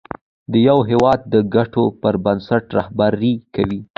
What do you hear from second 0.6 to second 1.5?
یو هېواد د